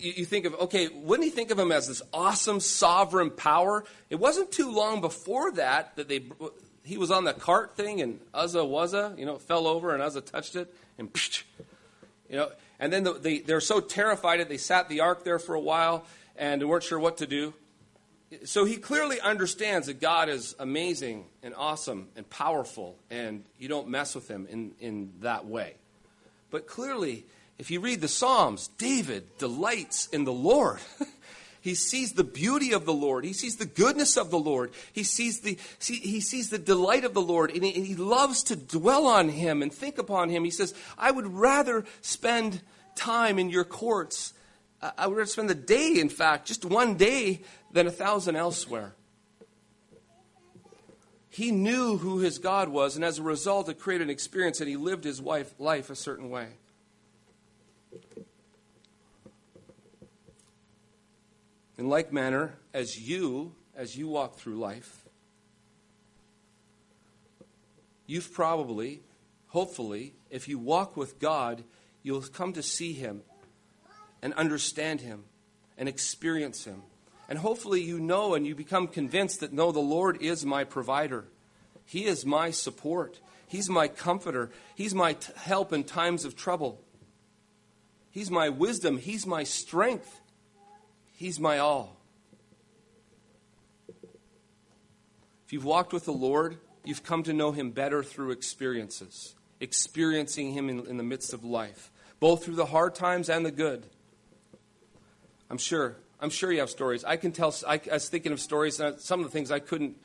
[0.00, 3.84] you, you think of, okay, wouldn't he think of him as this awesome sovereign power?
[4.10, 6.24] It wasn't too long before that that they,
[6.82, 10.22] he was on the cart thing and Uzzah Wuzza, you know, fell over and Uzzah
[10.22, 11.08] touched it and,
[12.28, 12.48] you know,
[12.80, 15.60] and then the, they, they're so terrified that they sat the ark there for a
[15.60, 17.54] while and weren't sure what to do.
[18.44, 23.88] So he clearly understands that God is amazing and awesome and powerful, and you don't
[23.88, 25.74] mess with him in, in that way.
[26.50, 27.24] But clearly,
[27.58, 30.80] if you read the Psalms, David delights in the Lord.
[31.60, 33.24] he sees the beauty of the Lord.
[33.24, 34.72] He sees the goodness of the Lord.
[34.92, 37.52] He sees the, see, he sees the delight of the Lord.
[37.52, 40.44] And he, and he loves to dwell on him and think upon him.
[40.44, 42.60] He says, I would rather spend
[42.96, 44.32] time in your courts.
[44.80, 48.94] I would rather spend the day, in fact, just one day, than a thousand elsewhere.
[51.30, 54.68] He knew who his God was, and as a result, it created an experience, and
[54.68, 56.48] he lived his life, life a certain way.
[61.78, 65.04] In like manner, as you, as you walk through life,
[68.06, 69.02] you've probably,
[69.48, 71.64] hopefully, if you walk with God,
[72.02, 73.22] you'll come to see Him
[74.22, 75.24] and understand Him
[75.78, 76.82] and experience Him.
[77.28, 81.24] And hopefully, you know and you become convinced that no, the Lord is my provider.
[81.84, 83.20] He is my support.
[83.46, 84.50] He's my comforter.
[84.74, 86.80] He's my t- help in times of trouble.
[88.10, 88.98] He's my wisdom.
[88.98, 90.20] He's my strength.
[91.12, 91.96] He's my all.
[95.46, 100.52] If you've walked with the Lord, you've come to know Him better through experiences, experiencing
[100.52, 103.86] Him in, in the midst of life, both through the hard times and the good.
[105.50, 107.04] I'm sure I'm sure you have stories.
[107.04, 107.54] I can tell.
[107.66, 108.80] I, I was thinking of stories.
[108.80, 109.96] And some of the things I couldn't.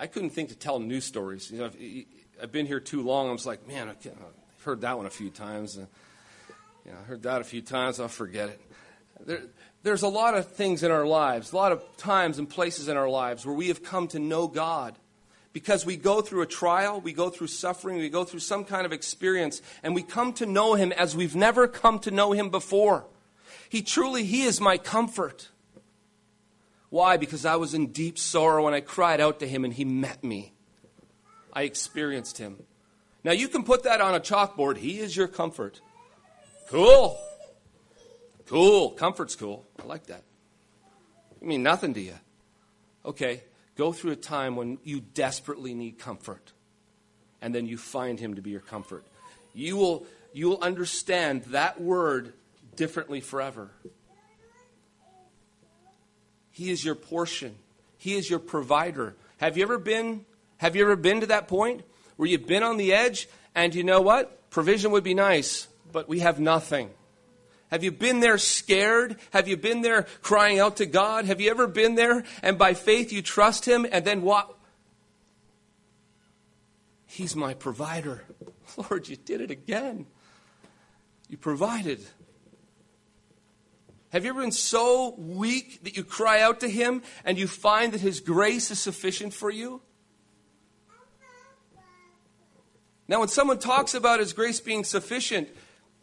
[0.00, 1.50] I couldn't think to tell new stories.
[1.50, 1.70] You know,
[2.40, 3.28] I've been here too long.
[3.28, 4.12] I was like, man, I've
[4.64, 5.76] heard that one a few times.
[5.76, 5.86] Uh,
[6.84, 7.98] you know, I heard that a few times.
[7.98, 8.60] I'll forget it.
[9.26, 9.42] There,
[9.82, 12.96] there's a lot of things in our lives, a lot of times and places in
[12.96, 14.96] our lives where we have come to know God
[15.52, 18.86] because we go through a trial, we go through suffering, we go through some kind
[18.86, 22.50] of experience, and we come to know Him as we've never come to know Him
[22.50, 23.04] before.
[23.68, 25.48] He truly, He is my comfort.
[26.90, 27.16] Why?
[27.16, 30.24] Because I was in deep sorrow and I cried out to Him and He met
[30.24, 30.52] me.
[31.52, 32.62] I experienced Him.
[33.24, 34.78] Now you can put that on a chalkboard.
[34.78, 35.80] He is your comfort.
[36.68, 37.18] Cool.
[38.46, 38.90] Cool.
[38.92, 39.66] Comfort's cool.
[39.82, 40.22] I like that.
[41.40, 42.14] I mean nothing to you.
[43.04, 43.42] Okay,
[43.76, 46.52] go through a time when you desperately need comfort,
[47.40, 49.06] and then you find Him to be your comfort.
[49.54, 52.34] You will, you will understand that word
[52.78, 53.70] differently forever.
[56.50, 57.56] He is your portion.
[57.98, 59.16] He is your provider.
[59.38, 60.24] Have you ever been
[60.58, 61.82] have you ever been to that point
[62.16, 64.50] where you've been on the edge and you know what?
[64.50, 66.90] Provision would be nice, but we have nothing.
[67.70, 69.16] Have you been there scared?
[69.30, 71.26] Have you been there crying out to God?
[71.26, 74.54] Have you ever been there and by faith you trust Him and then what?
[77.06, 78.22] He's my provider.
[78.76, 80.06] Lord, you did it again.
[81.28, 82.00] You provided.
[84.10, 87.92] Have you ever been so weak that you cry out to Him and you find
[87.92, 89.82] that His grace is sufficient for you?
[93.06, 95.48] Now, when someone talks about His grace being sufficient,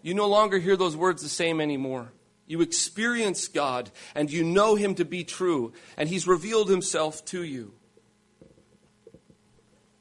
[0.02, 2.12] you no longer hear those words the same anymore.
[2.48, 7.44] You experience God and you know Him to be true, and He's revealed Himself to
[7.44, 7.74] you.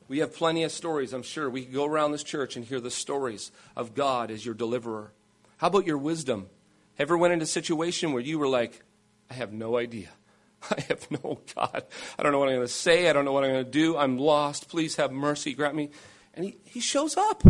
[0.09, 1.49] We have plenty of stories, I'm sure.
[1.49, 5.13] We could go around this church and hear the stories of God as your deliverer.
[5.57, 6.51] How about your wisdom?
[6.99, 8.83] Ever went into a situation where you were like,
[9.31, 10.09] I have no idea.
[10.71, 11.85] I have no God.
[12.19, 13.09] I don't know what I'm going to say.
[13.09, 13.97] I don't know what I'm going to do.
[13.97, 14.69] I'm lost.
[14.69, 15.55] Please have mercy.
[15.55, 15.91] Grant me.
[16.35, 17.43] And he, he shows up.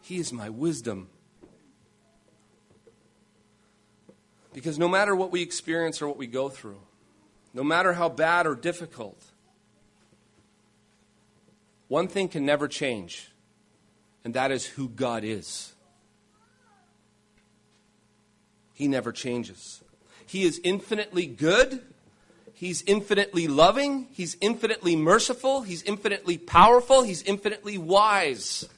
[0.00, 1.08] He is my wisdom.
[4.52, 6.80] Because no matter what we experience or what we go through,
[7.54, 9.22] no matter how bad or difficult,
[11.88, 13.30] one thing can never change,
[14.24, 15.74] and that is who God is.
[18.74, 19.82] He never changes.
[20.26, 21.82] He is infinitely good.
[22.54, 24.08] He's infinitely loving.
[24.12, 25.62] He's infinitely merciful.
[25.62, 27.02] He's infinitely powerful.
[27.02, 28.68] He's infinitely wise.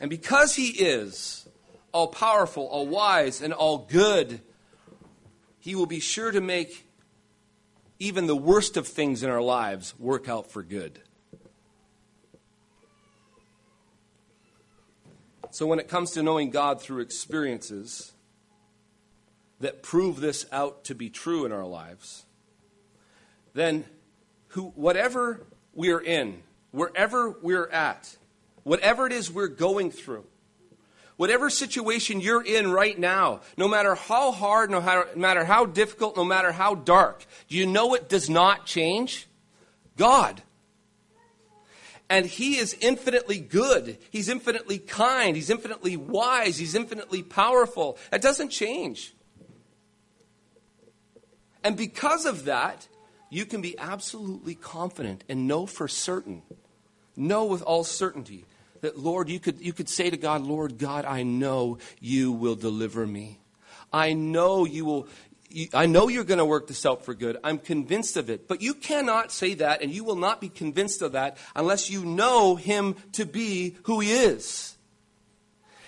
[0.00, 1.46] And because He is
[1.92, 4.40] all powerful, all wise, and all good,
[5.58, 6.86] He will be sure to make
[7.98, 11.00] even the worst of things in our lives work out for good.
[15.56, 18.12] So, when it comes to knowing God through experiences
[19.58, 22.26] that prove this out to be true in our lives,
[23.54, 23.86] then
[24.48, 26.42] who, whatever we're in,
[26.72, 28.18] wherever we're at,
[28.64, 30.26] whatever it is we're going through,
[31.16, 34.82] whatever situation you're in right now, no matter how hard, no
[35.16, 39.26] matter how difficult, no matter how dark, do you know it does not change?
[39.96, 40.42] God.
[42.08, 43.98] And He is infinitely good.
[44.10, 45.36] He's infinitely kind.
[45.36, 46.56] He's infinitely wise.
[46.58, 47.98] He's infinitely powerful.
[48.10, 49.14] That doesn't change.
[51.64, 52.86] And because of that,
[53.28, 56.42] you can be absolutely confident and know for certain,
[57.16, 58.44] know with all certainty
[58.82, 62.54] that, Lord, you could, you could say to God, Lord God, I know you will
[62.54, 63.40] deliver me.
[63.92, 65.08] I know you will.
[65.72, 67.38] I know you're going to work this out for good.
[67.44, 68.48] I'm convinced of it.
[68.48, 72.04] But you cannot say that, and you will not be convinced of that unless you
[72.04, 74.76] know Him to be who He is.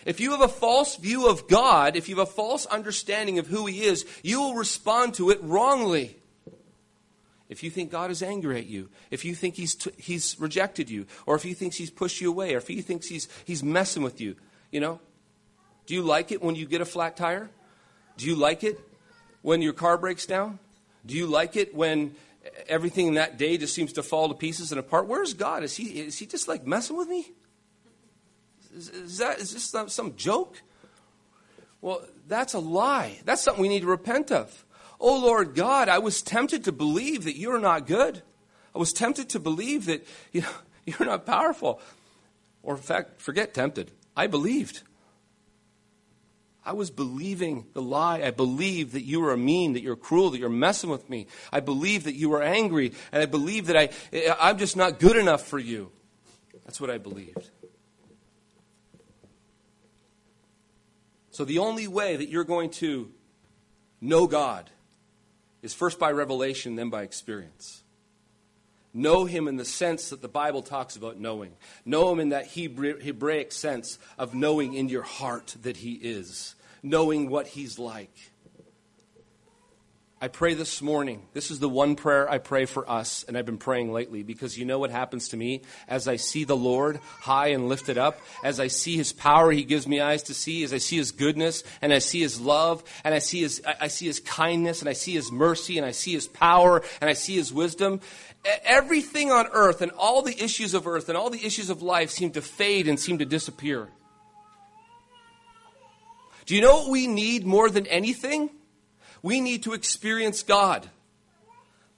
[0.05, 3.47] If you have a false view of God, if you have a false understanding of
[3.47, 6.19] who He is, you will respond to it wrongly
[7.49, 10.91] if you think God is angry at you, if you think he's, t- he's rejected
[10.91, 13.63] you, or if he thinks he's pushed you away, or if he thinks he's, he's
[13.63, 14.37] messing with you,
[14.71, 15.01] you know?
[15.87, 17.49] Do you like it when you get a flat tire?
[18.19, 18.79] Do you like it
[19.43, 20.59] when your car breaks down?
[21.07, 22.15] Do you like it when
[22.69, 25.07] everything in that day just seems to fall to pieces and apart?
[25.07, 25.63] Where's God?
[25.63, 27.27] Is he, is he just like messing with me?
[28.75, 30.61] Is, that, is this some, some joke?
[31.81, 33.19] Well, that's a lie.
[33.25, 34.65] That's something we need to repent of.
[35.01, 38.23] Oh Lord God, I was tempted to believe that you're not good.
[38.75, 40.49] I was tempted to believe that you know,
[40.87, 41.81] you're not powerful.
[42.63, 43.93] Or, in fact, forget tempted.
[44.17, 44.83] I believed.
[46.69, 48.21] I was believing the lie.
[48.23, 51.27] I believed that you were mean, that you're cruel, that you're messing with me.
[51.51, 53.89] I believed that you were angry, and I believed that I,
[54.39, 55.91] I'm just not good enough for you.
[56.67, 57.49] That's what I believed.
[61.31, 63.11] So the only way that you're going to
[64.03, 64.69] know God
[65.63, 67.83] is first by revelation, then by experience.
[68.93, 71.53] Know him in the sense that the Bible talks about knowing.
[71.87, 77.31] Know him in that Hebraic sense of knowing in your heart that he is, knowing
[77.31, 78.13] what he's like.
[80.21, 81.23] I pray this morning.
[81.33, 84.59] This is the one prayer I pray for us, and I've been praying lately because
[84.59, 88.19] you know what happens to me as I see the Lord high and lifted up,
[88.43, 91.13] as I see His power, He gives me eyes to see, as I see His
[91.13, 94.89] goodness, and I see His love, and I see His, I see His kindness, and
[94.89, 98.01] I see His mercy, and I see His power, and I see His wisdom.
[98.65, 102.11] Everything on earth and all the issues of earth and all the issues of life
[102.11, 103.89] seem to fade and seem to disappear.
[106.49, 108.49] Do you know what we need more than anything?
[109.23, 110.89] We need to experience God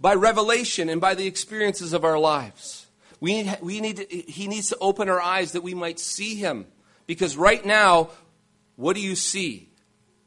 [0.01, 2.87] by revelation and by the experiences of our lives.
[3.21, 6.35] We need, we need to, he needs to open our eyes that we might see
[6.35, 6.67] Him.
[7.07, 8.11] Because right now,
[8.75, 9.69] what do you see?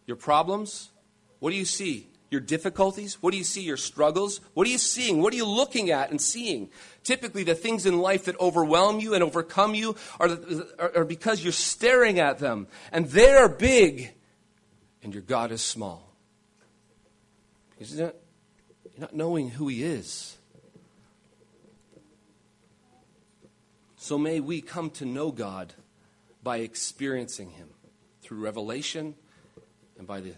[0.07, 0.89] Your problems?
[1.39, 2.07] What do you see?
[2.33, 3.21] Your difficulties?
[3.21, 3.61] What do you see?
[3.61, 4.41] Your struggles?
[4.55, 5.21] What are you seeing?
[5.21, 6.71] What are you looking at and seeing?
[7.03, 10.29] Typically, the things in life that overwhelm you and overcome you are,
[10.79, 12.65] are, are because you're staring at them.
[12.91, 14.15] And they're big,
[15.03, 16.15] and your God is small.
[17.77, 18.15] You're not,
[18.83, 20.35] you're not knowing who He is.
[23.95, 25.71] So may we come to know God
[26.41, 27.69] by experiencing Him
[28.23, 29.13] through revelation
[29.99, 30.33] and by the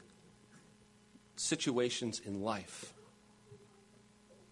[1.36, 2.94] situations in life.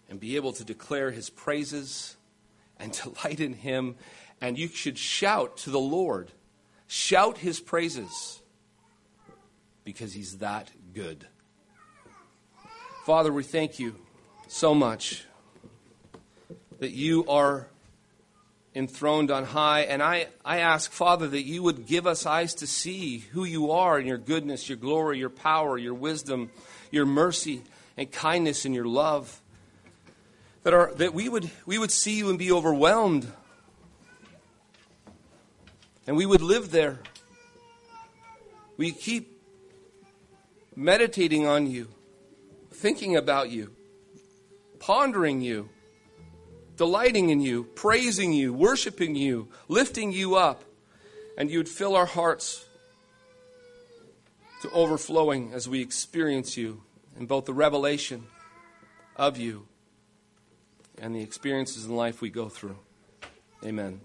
[0.08, 2.16] And be able to declare His praises
[2.78, 3.96] and delight in Him.
[4.40, 6.30] And you should shout to the Lord,
[6.86, 8.40] shout His praises
[9.84, 11.26] because He's that good.
[13.04, 13.96] Father, we thank you
[14.48, 15.24] so much
[16.78, 17.66] that you are
[18.74, 19.82] enthroned on high.
[19.82, 23.70] And I, I ask, Father, that you would give us eyes to see who you
[23.70, 26.50] are in your goodness, your glory, your power, your wisdom,
[26.94, 27.62] your mercy,
[27.96, 29.40] and kindness, and your love.
[30.62, 33.30] That, are, that we, would, we would see you and be overwhelmed.
[36.06, 37.00] And we would live there.
[38.76, 39.38] We keep
[40.74, 41.88] meditating on you
[42.84, 43.70] thinking about you,
[44.78, 45.70] pondering you,
[46.76, 50.64] delighting in you, praising you, worshiping you, lifting you up,
[51.38, 52.66] and you would fill our hearts
[54.64, 56.80] to overflowing as we experience you
[57.18, 58.24] in both the revelation
[59.14, 59.68] of you
[60.96, 62.78] and the experiences in life we go through.
[63.62, 64.00] Amen.